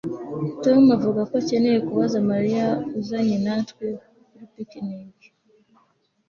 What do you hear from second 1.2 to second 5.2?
ko akeneye kubaza Mariya uzanye natwe kuri picnic